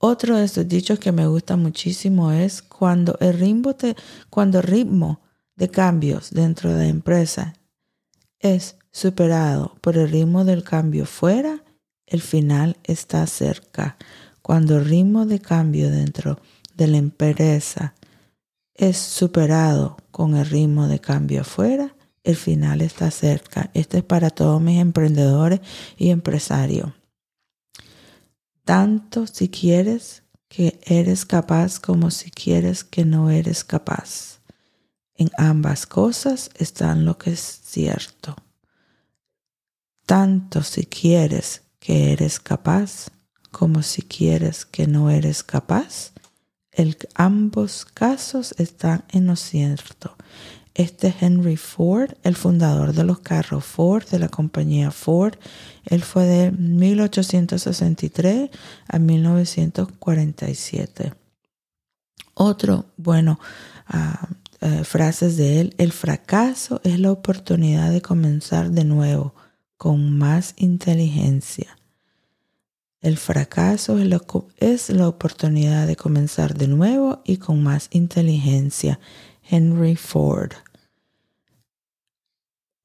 Otro 0.02 0.38
de 0.38 0.46
estos 0.46 0.66
dichos 0.66 0.98
que 0.98 1.12
me 1.12 1.28
gusta 1.28 1.58
muchísimo 1.58 2.32
es 2.32 2.62
cuando 2.62 3.18
el 3.20 3.38
ritmo, 3.38 3.76
cuando 4.30 4.60
el 4.60 4.64
ritmo 4.64 5.20
de 5.58 5.70
cambios 5.70 6.32
dentro 6.32 6.74
de 6.74 6.86
la 6.86 6.90
empresa 6.90 7.54
es 8.40 8.78
superado 8.94 9.76
por 9.82 9.98
el 9.98 10.10
ritmo 10.10 10.46
del 10.46 10.64
cambio 10.64 11.06
fuera, 11.06 11.66
el 12.08 12.22
final 12.22 12.78
está 12.86 13.28
cerca. 13.28 13.98
Cuando 14.42 14.78
el 14.78 14.86
ritmo 14.86 15.26
de 15.26 15.40
cambio 15.40 15.92
dentro 15.92 16.40
de 16.76 16.88
la 16.88 16.98
empresa 16.98 17.94
es 18.74 18.98
superado 18.98 19.98
con 20.12 20.38
el 20.38 20.46
ritmo 20.46 20.88
de 20.88 21.00
cambio 21.00 21.42
afuera, 21.42 21.94
el 22.24 22.38
final 22.38 22.80
está 22.80 23.12
cerca. 23.12 23.70
Este 23.74 23.98
es 23.98 24.04
para 24.06 24.30
todos 24.30 24.62
mis 24.62 24.80
emprendedores 24.80 25.60
y 25.98 26.10
empresarios. 26.10 26.99
Tanto 28.70 29.26
si 29.26 29.50
quieres 29.50 30.22
que 30.48 30.80
eres 30.86 31.26
capaz 31.26 31.80
como 31.80 32.12
si 32.12 32.30
quieres 32.30 32.84
que 32.84 33.04
no 33.04 33.32
eres 33.32 33.64
capaz. 33.64 34.42
En 35.16 35.32
ambas 35.40 35.88
cosas 35.88 36.52
están 36.54 37.04
lo 37.04 37.18
que 37.18 37.32
es 37.32 37.62
cierto. 37.64 38.36
Tanto 40.06 40.62
si 40.62 40.86
quieres 40.86 41.64
que 41.80 42.12
eres 42.12 42.40
capaz 42.40 43.08
como 43.50 43.82
si 43.82 44.04
quieres 44.04 44.68
que 44.68 44.86
no 44.86 45.10
eres 45.10 45.42
capaz, 45.42 46.12
el, 46.72 46.96
ambos 47.16 47.86
casos 47.86 48.54
están 48.60 49.04
en 49.10 49.26
lo 49.26 49.36
cierto. 49.36 50.16
Este 50.80 51.14
Henry 51.20 51.58
Ford, 51.58 52.14
el 52.24 52.38
fundador 52.38 52.94
de 52.94 53.04
los 53.04 53.20
carros 53.20 53.66
Ford, 53.66 54.06
de 54.06 54.18
la 54.18 54.30
compañía 54.30 54.92
Ford, 54.92 55.34
él 55.84 56.02
fue 56.02 56.24
de 56.24 56.52
1863 56.52 58.50
a 58.88 58.98
1947. 58.98 61.14
Otro, 62.34 62.86
bueno, 62.96 63.42
uh, 63.94 64.86
frases 64.86 65.36
de 65.36 65.60
él, 65.60 65.76
el 65.78 65.92
fracaso 65.92 66.80
es 66.86 66.98
la 66.98 67.12
oportunidad 67.12 67.92
de 67.92 68.02
comenzar 68.02 68.72
de 68.72 68.86
nuevo 68.86 69.36
con 69.76 70.18
más 70.18 70.54
inteligencia. 70.56 71.78
El 73.02 73.18
fracaso 73.18 73.98
es 73.98 74.08
la, 74.90 75.08
oportunidad 75.10 75.88
de 75.88 75.98
comenzar 75.98 76.54
de 76.54 76.70
nuevo 76.70 77.22
y 77.26 77.36
con 77.36 77.64
más 77.64 77.90
inteligencia. 77.92 79.02
Henry 79.44 79.98
Ford. 79.98 80.54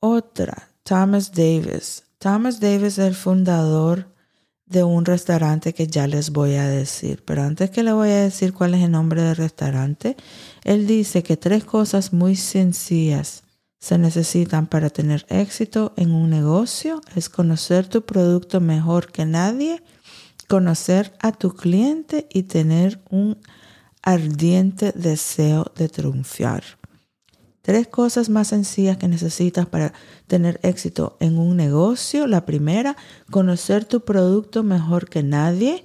Otra, 0.07 0.69
Thomas 0.83 1.33
Davis. 1.33 2.03
Thomas 2.19 2.61
Davis 2.61 2.99
es 2.99 3.07
el 3.07 3.15
fundador 3.15 4.07
de 4.67 4.85
un 4.85 5.07
restaurante 5.07 5.73
que 5.73 5.87
ya 5.87 6.07
les 6.07 6.29
voy 6.29 6.57
a 6.57 6.69
decir. 6.69 7.25
Pero 7.25 7.43
antes 7.43 7.71
que 7.71 7.83
le 7.83 7.91
voy 7.91 8.11
a 8.11 8.21
decir 8.21 8.53
cuál 8.53 8.75
es 8.75 8.83
el 8.83 8.91
nombre 8.91 9.23
del 9.23 9.35
restaurante, 9.35 10.15
él 10.63 10.87
dice 10.87 11.23
que 11.23 11.39
tres 11.39 11.65
cosas 11.65 12.13
muy 12.13 12.37
sencillas 12.37 13.45
se 13.79 13.97
necesitan 13.97 14.67
para 14.67 14.91
tener 14.91 15.25
éxito 15.31 15.95
en 15.97 16.13
un 16.13 16.29
negocio. 16.29 17.01
Es 17.17 17.31
conocer 17.31 17.89
tu 17.89 18.05
producto 18.05 18.61
mejor 18.61 19.11
que 19.11 19.25
nadie 19.25 19.83
conocer 20.49 21.15
a 21.21 21.33
tu 21.33 21.55
cliente 21.55 22.27
y 22.31 22.43
tener 22.43 23.01
un 23.09 23.39
ardiente 24.03 24.93
deseo 24.95 25.73
de 25.75 25.89
triunfar. 25.89 26.63
Tres 27.65 27.89
cosas 27.89 28.29
más 28.29 28.49
sencillas 28.49 28.99
que 28.99 29.09
necesitas 29.09 29.65
para 29.65 29.95
tener 30.27 30.61
éxito 30.63 31.17
en 31.19 31.39
un 31.39 31.57
negocio. 31.57 32.27
La 32.27 32.45
primera, 32.45 32.95
conocer 33.31 33.87
tu 33.87 34.05
producto 34.05 34.63
mejor 34.63 35.09
que 35.09 35.23
nadie, 35.23 35.83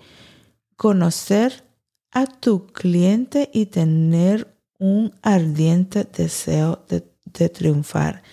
conocer 0.75 1.63
a 2.11 2.25
tu 2.25 2.67
cliente 2.67 3.49
y 3.53 3.67
tener 3.67 4.59
un 4.77 5.13
ardiente 5.21 6.03
deseo 6.03 6.83
de, 6.89 6.99
triunfar. 7.47 8.23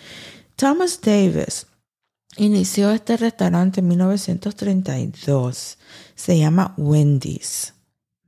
Thomas 0.57 0.99
Davis 0.99 1.67
inició 2.35 2.91
este 2.91 3.15
restaurante 3.15 3.79
en 3.79 3.87
1932 3.87 5.77
se 6.15 6.37
llama 6.37 6.73
Wendy's. 6.75 7.76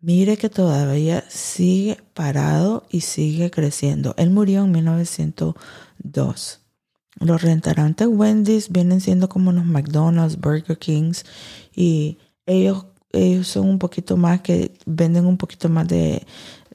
Mire 0.01 0.37
que 0.37 0.49
todavía 0.49 1.25
sigue 1.29 1.97
parado 2.13 2.85
y 2.89 3.01
sigue 3.01 3.51
creciendo. 3.51 4.13
Él 4.17 4.29
murió 4.29 4.63
en 4.63 4.71
1902. 4.71 6.61
Los 7.19 7.41
restaurantes 7.41 8.07
Wendy's 8.07 8.69
vienen 8.69 9.01
siendo 9.01 9.27
como 9.27 9.51
los 9.51 9.65
McDonald's, 9.65 10.39
Burger 10.39 10.77
Kings 10.77 11.25
y 11.75 12.17
ellos, 12.45 12.85
ellos 13.11 13.47
son 13.47 13.67
un 13.67 13.79
poquito 13.79 14.15
más 14.15 14.39
que 14.41 14.73
venden 14.85 15.25
un 15.25 15.37
poquito 15.37 15.67
más 15.67 15.85
de, 15.87 16.25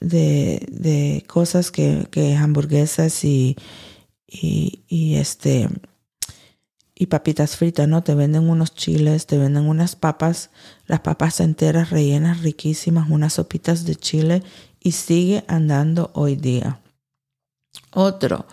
de, 0.01 1.25
cosas 1.27 1.71
que, 1.71 2.37
hamburguesas 2.39 3.25
y, 3.25 3.57
y 4.27 5.15
este 5.15 5.71
y 6.95 7.07
papitas 7.07 7.57
fritas, 7.57 7.89
¿no? 7.89 8.03
Te 8.03 8.15
venden 8.15 8.49
unos 8.49 8.75
chiles, 8.75 9.27
te 9.27 9.37
venden 9.37 9.69
unas 9.69 9.97
papas, 9.97 10.51
las 10.87 11.01
papas 11.01 11.41
enteras 11.41 11.91
rellenas 11.91 12.43
riquísimas, 12.43 13.11
unas 13.11 13.35
sopitas 13.35 13.85
de 13.85 13.97
chile 13.97 14.43
y 14.81 14.93
sigue 14.93 15.45
andando 15.49 16.11
hoy 16.15 16.37
día. 16.37 16.81
Otro, 17.91 18.47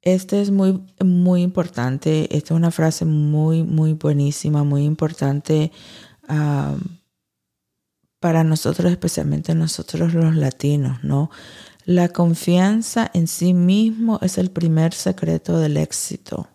este 0.00 0.40
es 0.40 0.50
muy, 0.50 0.80
muy 1.04 1.42
importante, 1.42 2.34
esta 2.34 2.54
es 2.54 2.56
una 2.56 2.70
frase 2.70 3.04
muy, 3.04 3.62
muy 3.62 3.92
buenísima, 3.92 4.64
muy 4.64 4.84
importante 4.84 5.70
para 8.20 8.42
nosotros, 8.42 8.90
especialmente 8.90 9.54
nosotros 9.54 10.14
los 10.14 10.34
latinos, 10.34 11.04
¿no? 11.04 11.30
La 11.84 12.08
confianza 12.08 13.10
en 13.14 13.28
sí 13.28 13.52
mismo 13.54 14.18
es 14.22 14.38
el 14.38 14.50
primer 14.50 14.92
secreto 14.94 15.58
del 15.58 15.76
éxito. 15.76 16.48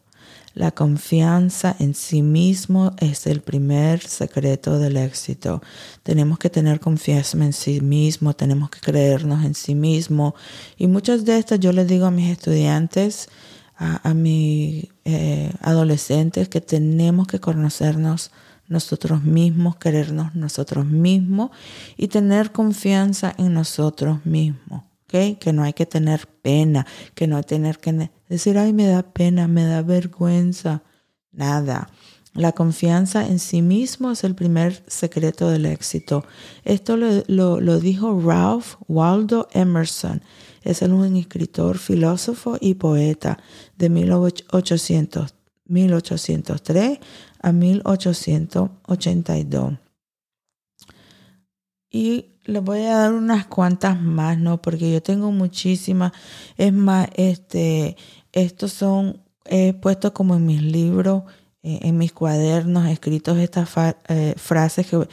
La 0.53 0.71
confianza 0.71 1.75
en 1.79 1.93
sí 1.95 2.21
mismo 2.21 2.93
es 2.97 3.25
el 3.25 3.41
primer 3.41 4.01
secreto 4.01 4.79
del 4.79 4.97
éxito. 4.97 5.61
Tenemos 6.03 6.39
que 6.39 6.49
tener 6.49 6.81
confianza 6.81 7.37
en 7.37 7.53
sí 7.53 7.79
mismo, 7.79 8.33
tenemos 8.33 8.69
que 8.69 8.81
creernos 8.81 9.45
en 9.45 9.55
sí 9.55 9.75
mismo. 9.75 10.35
Y 10.77 10.87
muchas 10.87 11.23
de 11.23 11.37
estas 11.37 11.59
yo 11.59 11.71
les 11.71 11.87
digo 11.87 12.05
a 12.05 12.11
mis 12.11 12.29
estudiantes, 12.29 13.29
a, 13.77 14.13
mis 14.13 14.87
eh, 15.05 15.51
adolescentes, 15.61 16.49
que 16.49 16.61
tenemos 16.61 17.27
que 17.27 17.39
conocernos 17.39 18.31
nosotros 18.67 19.23
mismos, 19.23 19.77
querernos 19.77 20.35
nosotros 20.35 20.85
mismos 20.85 21.51
y 21.97 22.09
tener 22.09 22.51
confianza 22.51 23.33
en 23.37 23.53
nosotros 23.53 24.25
mismos. 24.25 24.83
Que 25.07 25.51
no 25.51 25.63
hay 25.63 25.73
que 25.73 25.85
tener 25.85 26.25
pena, 26.25 26.87
que 27.15 27.27
no 27.27 27.35
hay 27.35 27.43
tener 27.43 27.79
que 27.79 28.09
decir, 28.31 28.57
ay, 28.57 28.73
me 28.73 28.87
da 28.87 29.03
pena, 29.03 29.47
me 29.47 29.65
da 29.65 29.81
vergüenza. 29.81 30.83
Nada. 31.31 31.89
La 32.33 32.53
confianza 32.53 33.27
en 33.27 33.39
sí 33.39 33.61
mismo 33.61 34.11
es 34.11 34.23
el 34.23 34.35
primer 34.35 34.85
secreto 34.87 35.49
del 35.49 35.65
éxito. 35.65 36.23
Esto 36.63 36.95
lo, 36.95 37.59
lo, 37.59 37.79
dijo 37.81 38.21
Ralph 38.21 38.75
Waldo 38.87 39.49
Emerson. 39.51 40.21
Es 40.63 40.81
un 40.81 41.17
escritor, 41.17 41.77
filósofo 41.77 42.57
y 42.61 42.75
poeta 42.75 43.37
de 43.77 43.89
1800, 43.89 45.35
1803 45.65 46.99
a 47.41 47.51
1882. 47.51 49.73
Y 51.89 52.31
les 52.45 52.63
voy 52.63 52.81
a 52.81 52.97
dar 52.97 53.13
unas 53.13 53.45
cuantas 53.45 54.01
más, 54.01 54.37
¿no? 54.37 54.61
Porque 54.61 54.91
yo 54.91 55.03
tengo 55.03 55.31
muchísimas. 55.31 56.11
Es 56.57 56.73
más, 56.73 57.07
este, 57.15 57.95
estos 58.33 58.73
son, 58.73 59.21
he 59.45 59.73
puesto 59.73 60.13
como 60.13 60.35
en 60.35 60.45
mis 60.45 60.61
libros, 60.61 61.23
eh, 61.63 61.79
en 61.83 61.97
mis 61.97 62.13
cuadernos, 62.13 62.87
escritos 62.87 63.37
estas 63.37 63.69
eh, 64.07 64.33
frases 64.37 64.87
que 64.87 65.07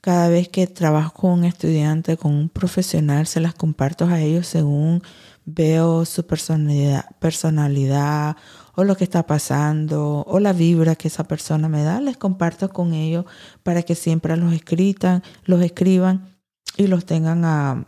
cada 0.00 0.28
vez 0.28 0.48
que 0.50 0.66
trabajo 0.66 1.14
con 1.14 1.30
un 1.30 1.44
estudiante, 1.44 2.18
con 2.18 2.34
un 2.34 2.48
profesional, 2.50 3.26
se 3.26 3.40
las 3.40 3.54
comparto 3.54 4.04
a 4.04 4.20
ellos 4.20 4.46
según 4.46 5.02
veo 5.46 6.04
su 6.04 6.26
personalidad, 6.26 7.06
personalidad 7.18 8.36
o 8.74 8.84
lo 8.84 8.96
que 8.96 9.04
está 9.04 9.26
pasando 9.26 10.24
o 10.26 10.40
la 10.40 10.52
vibra 10.52 10.96
que 10.96 11.08
esa 11.08 11.24
persona 11.24 11.68
me 11.68 11.82
da, 11.82 12.00
les 12.00 12.16
comparto 12.16 12.70
con 12.70 12.92
ellos 12.92 13.24
para 13.62 13.82
que 13.82 13.94
siempre 13.94 14.36
los 14.36 14.52
escritan, 14.52 15.22
los 15.44 15.62
escriban 15.62 16.34
y 16.76 16.86
los 16.86 17.06
tengan 17.06 17.44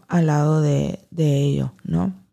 al 0.09 0.27
lado 0.27 0.61
de, 0.61 1.07
ellos, 1.17 1.71
¿no? 1.85 2.26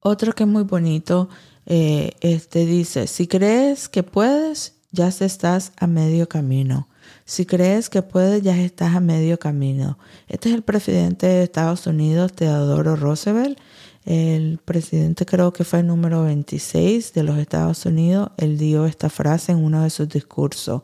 Otro 0.00 0.32
que 0.32 0.44
es 0.44 0.48
muy 0.48 0.62
bonito, 0.62 1.28
eh, 1.66 2.12
este 2.20 2.66
dice, 2.66 3.06
si 3.06 3.26
crees 3.26 3.88
que 3.88 4.02
puedes, 4.02 4.74
ya 4.92 5.08
estás 5.08 5.72
a 5.76 5.86
medio 5.86 6.28
camino. 6.28 6.88
Si 7.24 7.46
crees 7.46 7.88
que 7.90 8.02
puedes, 8.02 8.42
ya 8.42 8.56
estás 8.60 8.96
a 8.96 9.00
medio 9.00 9.38
camino. 9.38 9.98
Este 10.28 10.48
es 10.48 10.54
el 10.54 10.62
presidente 10.62 11.26
de 11.26 11.42
Estados 11.44 11.86
Unidos, 11.86 12.32
Theodore 12.32 12.96
Roosevelt. 12.96 13.58
El 14.04 14.58
presidente 14.64 15.26
creo 15.26 15.52
que 15.52 15.64
fue 15.64 15.80
el 15.80 15.86
número 15.86 16.24
26 16.24 17.12
de 17.12 17.22
los 17.22 17.38
Estados 17.38 17.84
Unidos. 17.86 18.30
Él 18.38 18.58
dio 18.58 18.86
esta 18.86 19.10
frase 19.10 19.52
en 19.52 19.58
uno 19.58 19.82
de 19.82 19.90
sus 19.90 20.08
discursos. 20.08 20.82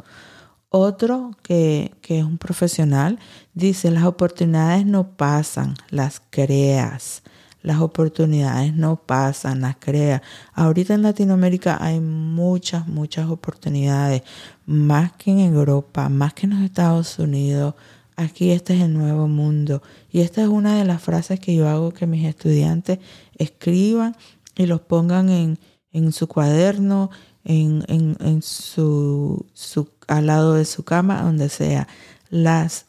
Otro 0.68 1.30
que, 1.42 1.92
es 2.06 2.25
un 2.25 2.38
profesional 2.38 3.18
dice, 3.54 3.90
las 3.90 4.04
oportunidades 4.04 4.85
no 4.85 5.16
pasan, 5.16 5.75
las 5.90 6.20
creas. 6.30 7.23
Las 7.66 7.80
oportunidades 7.80 8.76
no 8.76 8.94
pasan, 8.94 9.62
las 9.62 9.75
creas. 9.80 10.23
Ahorita 10.54 10.94
en 10.94 11.02
Latinoamérica 11.02 11.76
hay 11.80 11.99
muchas, 11.99 12.87
muchas 12.87 13.28
oportunidades, 13.28 14.23
más 14.66 15.11
que 15.14 15.32
en 15.32 15.40
Europa, 15.40 16.08
más 16.08 16.32
que 16.32 16.46
en 16.46 16.50
los 16.50 16.62
Estados 16.62 17.18
Unidos. 17.18 17.75
Aquí 18.14 18.52
este 18.52 18.76
es 18.76 18.82
el 18.82 18.94
nuevo 18.94 19.26
mundo. 19.26 19.82
Y 20.12 20.20
esta 20.20 20.42
es 20.42 20.49
una 20.49 20.78
de 20.78 20.85
las 20.85 21.02
frases 21.02 21.40
que 21.40 21.56
yo 21.56 21.68
hago 21.68 21.90
que 21.90 22.07
mis 22.07 22.24
estudiantes 22.24 23.00
escriban 23.37 24.16
y 24.55 24.66
los 24.66 24.83
pongan 24.83 25.29
en, 25.29 25.59
en 25.90 26.12
su 26.12 26.29
cuaderno, 26.29 27.11
en, 27.42 27.83
en, 27.88 28.16
en 28.20 28.42
su, 28.42 29.44
su, 29.55 29.88
al 30.07 30.26
lado 30.26 30.55
de 30.55 30.66
su 30.66 30.85
cama, 30.85 31.20
donde 31.20 31.48
sea. 31.48 31.88
Las, 32.31 32.87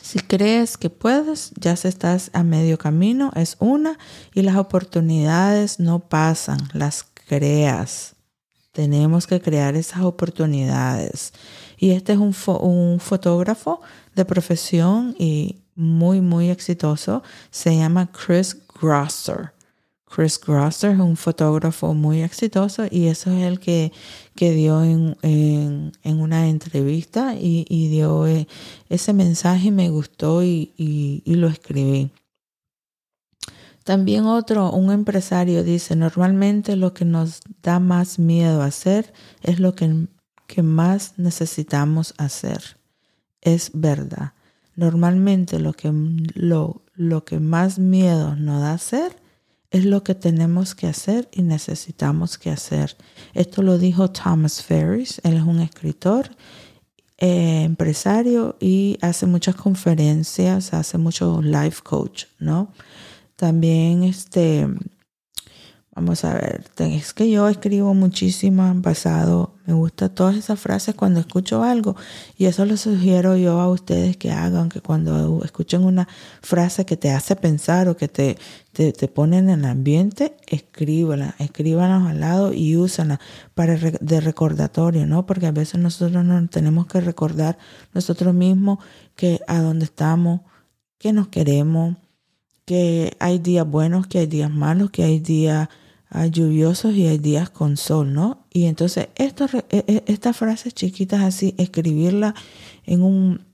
si 0.00 0.18
crees 0.20 0.76
que 0.76 0.90
puedes, 0.90 1.52
ya 1.56 1.72
estás 1.72 2.30
a 2.32 2.42
medio 2.42 2.78
camino, 2.78 3.30
es 3.36 3.56
una, 3.60 3.98
y 4.34 4.42
las 4.42 4.56
oportunidades 4.56 5.80
no 5.80 6.00
pasan, 6.00 6.58
las 6.72 7.04
creas. 7.26 8.14
Tenemos 8.72 9.26
que 9.26 9.40
crear 9.40 9.76
esas 9.76 10.02
oportunidades. 10.02 11.32
Y 11.76 11.90
este 11.92 12.12
es 12.12 12.18
un, 12.18 12.34
un 12.60 13.00
fotógrafo 13.00 13.80
de 14.14 14.24
profesión 14.24 15.14
y 15.18 15.62
muy, 15.74 16.20
muy 16.20 16.50
exitoso. 16.50 17.22
Se 17.50 17.76
llama 17.76 18.10
Chris 18.12 18.56
Grosser. 18.80 19.52
Chris 20.10 20.40
Grosser 20.40 21.00
un 21.00 21.16
fotógrafo 21.16 21.94
muy 21.94 22.22
exitoso 22.22 22.84
y 22.90 23.06
eso 23.06 23.30
es 23.30 23.44
el 23.44 23.60
que, 23.60 23.92
que 24.34 24.50
dio 24.50 24.82
en, 24.82 25.16
en, 25.22 26.20
una 26.20 26.48
entrevista 26.48 27.36
y, 27.36 27.88
dio 27.88 28.26
eh, 28.26 28.48
ese 28.88 29.12
mensaje, 29.12 29.70
me 29.70 29.88
gustó 29.88 30.42
y, 30.42 30.72
y, 30.76 31.34
lo 31.36 31.46
escribí. 31.46 32.10
También 33.84 34.26
otro, 34.26 34.72
un 34.72 34.90
empresario 34.90 35.62
dice, 35.62 35.94
normalmente 35.94 36.74
lo 36.74 36.92
que 36.92 37.04
nos 37.04 37.40
da 37.62 37.78
más 37.78 38.18
miedo 38.18 38.62
hacer 38.62 39.12
es 39.42 39.60
lo 39.60 39.76
que, 39.76 40.08
que 40.48 40.62
más 40.62 41.14
necesitamos 41.18 42.14
hacer. 42.18 42.78
Es 43.40 43.70
verdad. 43.74 44.32
Normalmente 44.74 45.60
lo 45.60 45.72
que, 45.72 45.92
lo, 46.34 46.82
lo 46.94 47.24
que 47.24 47.38
más 47.38 47.78
miedo 47.78 48.34
nos 48.34 48.60
da 48.60 48.72
hacer 48.72 49.19
es 49.70 49.84
lo 49.84 50.02
que 50.02 50.14
tenemos 50.14 50.74
que 50.74 50.86
hacer 50.86 51.28
y 51.32 51.42
necesitamos 51.42 52.38
que 52.38 52.50
hacer. 52.50 52.96
Esto 53.34 53.62
lo 53.62 53.78
dijo 53.78 54.10
Thomas 54.10 54.62
Ferris, 54.62 55.20
él 55.24 55.36
es 55.36 55.42
un 55.42 55.60
escritor, 55.60 56.30
eh, 57.18 57.62
empresario 57.64 58.56
y 58.60 58.98
hace 59.02 59.26
muchas 59.26 59.54
conferencias, 59.54 60.72
hace 60.72 60.98
mucho 60.98 61.40
life 61.42 61.82
coach, 61.82 62.24
¿no? 62.38 62.72
También 63.36 64.02
este 64.02 64.66
Vamos 65.92 66.24
a 66.24 66.34
ver, 66.34 66.64
es 66.78 67.12
que 67.12 67.28
yo 67.28 67.48
escribo 67.48 67.94
muchísimo 67.94 68.72
basado, 68.76 69.56
me 69.66 69.74
gusta 69.74 70.08
todas 70.08 70.36
esas 70.36 70.60
frases 70.60 70.94
cuando 70.94 71.18
escucho 71.18 71.64
algo 71.64 71.96
y 72.38 72.44
eso 72.44 72.64
lo 72.64 72.76
sugiero 72.76 73.36
yo 73.36 73.58
a 73.60 73.68
ustedes 73.68 74.16
que 74.16 74.30
hagan, 74.30 74.68
que 74.68 74.80
cuando 74.80 75.42
escuchen 75.44 75.82
una 75.82 76.06
frase 76.42 76.86
que 76.86 76.96
te 76.96 77.10
hace 77.10 77.34
pensar 77.34 77.88
o 77.88 77.96
que 77.96 78.06
te, 78.06 78.38
te, 78.72 79.08
pone 79.08 79.38
en 79.38 79.50
el 79.50 79.64
ambiente, 79.64 80.36
escríbanla, 80.46 81.34
escríbanla 81.40 82.08
al 82.08 82.20
lado 82.20 82.52
y 82.52 82.76
úsenla 82.76 83.18
para 83.54 83.74
de 83.76 84.20
recordatorio, 84.20 85.06
¿no? 85.06 85.26
Porque 85.26 85.48
a 85.48 85.52
veces 85.52 85.80
nosotros 85.80 86.24
nos 86.24 86.50
tenemos 86.50 86.86
que 86.86 87.00
recordar 87.00 87.58
nosotros 87.92 88.32
mismos 88.32 88.78
que 89.16 89.40
a 89.48 89.58
dónde 89.58 89.86
estamos, 89.86 90.42
que 90.98 91.12
nos 91.12 91.28
queremos, 91.28 91.96
que 92.70 93.16
hay 93.18 93.40
días 93.40 93.68
buenos, 93.68 94.06
que 94.06 94.20
hay 94.20 94.26
días 94.28 94.48
malos, 94.48 94.92
que 94.92 95.02
hay 95.02 95.18
días 95.18 95.68
hay 96.08 96.30
lluviosos 96.30 96.94
y 96.94 97.08
hay 97.08 97.18
días 97.18 97.50
con 97.50 97.76
sol, 97.76 98.12
¿no? 98.12 98.46
Y 98.52 98.66
entonces 98.66 99.08
e, 99.16 99.32
e, 99.70 100.04
estas 100.06 100.36
frases 100.36 100.72
chiquitas 100.72 101.20
así, 101.20 101.52
escribirlas 101.58 102.34
en 102.84 103.02
un, 103.02 103.44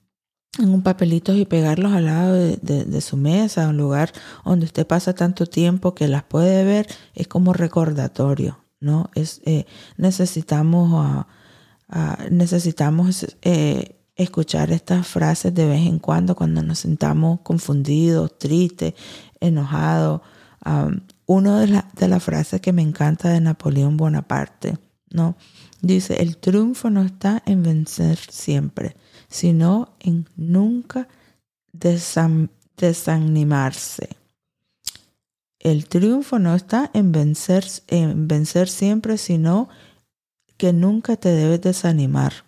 en 0.59 0.69
un 0.69 0.83
papelito 0.83 1.35
y 1.35 1.47
pegarlos 1.47 1.95
al 1.95 2.05
lado 2.05 2.35
de, 2.35 3.01
su 3.01 3.17
mesa, 3.17 3.71
un 3.71 3.79
lugar 3.79 4.13
donde 4.45 4.67
usted 4.67 4.87
pasa 4.87 5.15
tanto 5.15 5.47
tiempo 5.47 5.95
que 5.95 6.09
las 6.09 6.25
puede 6.25 6.63
ver, 6.65 6.87
es 7.15 7.27
como 7.27 7.55
recordatorio, 7.55 8.67
¿no? 8.81 9.09
Es, 9.15 9.41
eh, 9.47 9.65
necesitamos, 9.97 11.25
necesitamos 12.31 13.35
eh, 13.41 13.96
escuchar 14.17 14.73
estas 14.73 15.07
frases 15.07 15.55
de 15.55 15.67
vez 15.67 15.87
en 15.87 15.99
cuando 15.99 16.35
cuando 16.35 16.63
nos 16.63 16.81
sentamos 16.81 17.41
confundidos, 17.41 18.39
tristes, 18.39 18.95
enojados. 19.41 20.23
Una 21.27 21.61
de, 21.61 21.83
de 21.95 22.09
las 22.09 22.23
frases 22.23 22.61
que 22.61 22.73
me 22.73 22.83
encanta 22.83 23.29
de 23.29 23.41
Napoleón 23.41 23.97
Bonaparte, 23.97 24.79
¿no? 25.11 25.37
Dice, 25.81 26.23
el 26.23 26.39
triunfo 26.39 26.91
no 26.91 27.03
está 27.03 27.43
en 27.47 27.63
vencer 27.63 28.19
siempre, 28.19 28.97
sino 29.29 29.95
en 30.01 30.29
nunca 30.37 31.09
desanimarse. 31.73 34.09
El 35.59 35.87
triunfo 35.87 36.39
no 36.39 36.55
está 36.55 36.91
en 36.95 37.13
vencer, 37.13 37.67
en 37.89 38.29
vencer 38.29 38.69
siempre, 38.69 39.19
sino 39.19 39.69
que 40.57 40.73
nunca 40.73 41.17
te 41.17 41.29
debes 41.29 41.61
desanimar. 41.61 42.46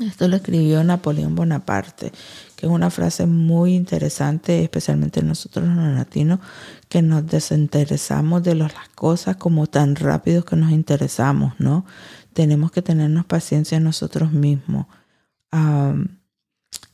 Esto 0.00 0.28
lo 0.28 0.36
escribió 0.36 0.84
Napoleón 0.84 1.34
Bonaparte, 1.34 2.12
que 2.54 2.66
es 2.66 2.72
una 2.72 2.90
frase 2.90 3.26
muy 3.26 3.74
interesante, 3.74 4.62
especialmente 4.62 5.22
nosotros 5.22 5.66
los 5.66 5.94
latinos, 5.94 6.40
que 6.88 7.00
nos 7.02 7.26
desinteresamos 7.26 8.42
de 8.42 8.54
las 8.56 8.72
cosas 8.94 9.36
como 9.36 9.66
tan 9.66 9.96
rápido 9.96 10.44
que 10.44 10.56
nos 10.56 10.70
interesamos, 10.70 11.54
¿no? 11.58 11.86
Tenemos 12.34 12.70
que 12.72 12.82
tenernos 12.82 13.24
paciencia 13.24 13.80
nosotros 13.80 14.32
mismos. 14.32 14.86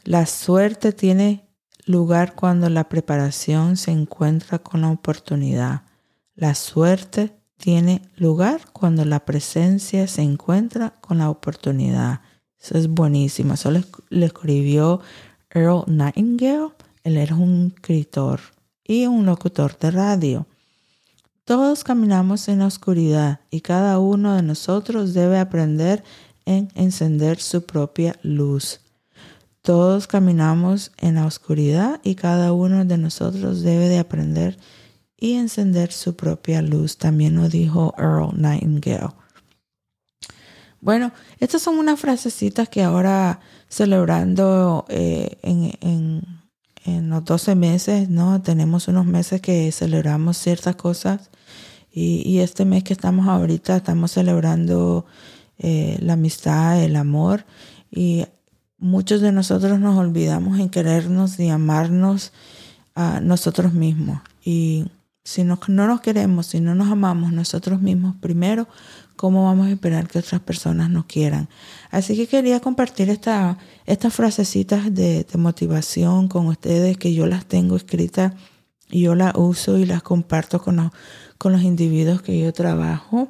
la 0.04 0.26
suerte 0.26 0.92
tiene 0.92 1.48
lugar 1.86 2.34
cuando 2.34 2.68
la 2.68 2.88
preparación 2.88 3.76
se 3.76 3.90
encuentra 3.90 4.60
con 4.60 4.82
la 4.82 4.90
oportunidad. 4.90 5.82
La 6.34 6.54
suerte 6.54 7.36
tiene 7.56 8.02
lugar 8.16 8.60
cuando 8.72 9.04
la 9.04 9.24
presencia 9.24 10.06
se 10.06 10.22
encuentra 10.22 11.00
con 11.00 11.18
la 11.18 11.30
oportunidad. 11.30 12.20
Es 12.70 12.88
buenísimo. 12.88 13.55
Eso 13.55 13.70
le, 13.70 13.85
escribió 14.25 15.01
Earl 15.51 15.85
Nightingale. 15.87 16.70
Él 17.05 17.16
era 17.16 17.35
un 17.35 17.72
escritor 17.75 18.40
y 18.85 19.07
un 19.07 19.27
locutor 19.27 19.77
de 19.79 19.90
radio. 19.90 20.46
Todos 21.44 21.83
caminamos 21.83 22.48
en 22.48 22.61
la 22.61 22.66
oscuridad 22.66 23.40
y 23.51 23.62
cada 23.62 23.98
uno 23.98 24.37
de 24.37 24.42
nosotros 24.42 25.12
debe 25.12 25.40
aprender 25.40 26.05
en 26.44 26.68
encender 26.75 27.40
su 27.40 27.64
propia 27.64 28.16
luz. 28.22 28.81
Todos 29.61 30.07
caminamos 30.07 30.92
en 30.98 31.16
la 31.16 31.27
oscuridad 31.27 32.01
y 32.05 32.14
cada 32.14 32.53
uno 32.53 32.85
de 32.85 32.96
nosotros 32.96 33.62
debe 33.62 33.88
de 33.88 33.98
aprender 33.98 34.57
y 35.16 35.35
encender 35.35 35.92
su 35.92 36.14
propia 36.16 36.62
luz. 36.62 36.96
También 36.96 37.37
lo 37.37 37.48
dijo 37.48 37.94
Earl 37.98 38.40
Nightingale. 38.40 39.21
Bueno, 40.82 41.12
estas 41.38 41.62
son 41.62 41.78
unas 41.78 42.00
frasecitas 42.00 42.68
que 42.68 42.82
ahora 42.82 43.38
celebrando 43.68 44.84
eh, 44.88 45.38
en, 45.42 47.08
los 47.08 47.24
12 47.24 47.54
meses, 47.54 48.08
¿no? 48.08 48.42
Tenemos 48.42 48.88
unos 48.88 49.06
meses 49.06 49.40
que 49.40 49.70
celebramos 49.70 50.36
ciertas 50.36 50.74
cosas 50.74 51.30
y, 51.92 52.40
este 52.40 52.64
mes 52.64 52.82
que 52.82 52.94
estamos 52.94 53.28
ahorita 53.28 53.76
estamos 53.76 54.10
celebrando 54.10 55.06
eh, 55.58 55.98
la 56.00 56.14
amistad, 56.14 56.82
el 56.82 56.96
amor 56.96 57.44
y 57.88 58.24
muchos 58.78 59.20
de 59.20 59.30
nosotros 59.30 59.78
nos 59.78 59.96
olvidamos 59.96 60.58
en 60.58 60.68
querernos 60.68 61.38
y 61.38 61.48
amarnos 61.48 62.32
a 62.96 63.20
nosotros 63.20 63.72
mismos. 63.72 64.20
Y 64.44 64.86
si 65.22 65.44
no, 65.44 65.60
no 65.68 65.86
nos 65.86 66.00
queremos, 66.00 66.46
si 66.46 66.60
no 66.60 66.74
nos 66.74 66.90
amamos 66.90 67.32
nosotros 67.32 67.80
mismos 67.80 68.16
primero, 68.16 68.66
¿cómo 69.22 69.44
vamos 69.44 69.68
a 69.68 69.70
esperar 69.70 70.08
que 70.08 70.18
otras 70.18 70.40
personas 70.40 70.90
nos 70.90 71.04
quieran? 71.04 71.48
Así 71.92 72.16
que 72.16 72.26
quería 72.26 72.58
compartir 72.58 73.08
esta, 73.08 73.56
estas 73.87 74.12
frasecitas 74.12 74.92
de, 74.92 75.24
motivación 75.38 76.26
con 76.26 76.48
ustedes 76.48 76.98
que 76.98 77.14
yo 77.14 77.28
las 77.28 77.46
tengo 77.46 77.76
escritas 77.76 78.32
y 78.90 79.02
yo 79.02 79.14
las 79.14 79.32
uso 79.37 79.78
y 79.78 79.87
las 79.87 80.02
comparto 80.02 80.61
con 80.61 80.74
los, 80.74 80.90
con 81.38 81.52
los 81.52 81.62
individuos 81.62 82.20
que 82.20 82.37
yo 82.37 82.52
trabajo. 82.52 83.28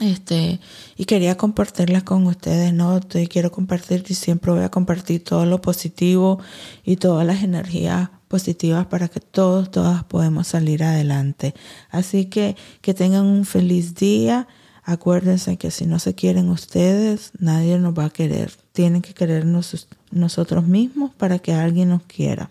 Este, 0.00 0.60
y 0.98 1.06
quería 1.06 1.38
compartirlas 1.38 2.02
con 2.02 2.26
ustedes, 2.26 2.74
¿no? 2.74 3.00
Te 3.00 3.26
quiero 3.26 3.50
compartir 3.50 4.04
y 4.06 4.12
siempre 4.12 4.52
voy 4.52 4.64
a 4.64 4.68
compartir 4.68 5.24
todo 5.24 5.46
lo 5.46 5.62
positivo 5.62 6.40
y 6.84 6.96
todas 6.96 7.26
las 7.26 7.42
energías 7.42 8.10
positivas 8.28 8.84
para 8.84 9.08
que 9.08 9.20
todos, 9.20 9.70
todas 9.70 10.04
podemos 10.04 10.46
salir 10.46 10.84
adelante. 10.84 11.54
Así 11.88 12.26
que 12.26 12.54
que 12.82 12.92
tengan 12.92 13.24
un 13.24 13.46
feliz 13.46 13.94
día. 13.94 14.46
Acuérdense 14.88 15.56
que 15.56 15.72
si 15.72 15.84
no 15.84 15.98
se 15.98 16.14
quieren 16.14 16.48
ustedes, 16.48 17.32
nadie 17.40 17.76
nos 17.80 17.92
va 17.92 18.04
a 18.04 18.10
querer. 18.10 18.52
Tienen 18.70 19.02
que 19.02 19.14
querernos 19.14 19.88
nosotros 20.12 20.64
mismos 20.64 21.10
para 21.12 21.40
que 21.40 21.52
alguien 21.52 21.88
nos 21.88 22.04
quiera. 22.04 22.50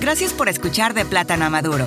Gracias 0.00 0.32
por 0.32 0.48
escuchar 0.48 0.94
de 0.94 1.04
Plátano 1.04 1.50
Maduro. 1.50 1.86